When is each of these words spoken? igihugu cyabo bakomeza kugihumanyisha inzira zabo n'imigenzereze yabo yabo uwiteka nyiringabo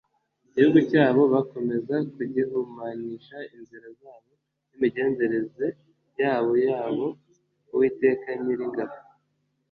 igihugu 0.47 0.79
cyabo 0.91 1.21
bakomeza 1.33 1.95
kugihumanyisha 2.13 3.37
inzira 3.55 3.87
zabo 3.99 4.31
n'imigenzereze 4.69 5.65
yabo 6.19 6.51
yabo 6.67 7.05
uwiteka 7.73 8.29
nyiringabo 8.41 8.95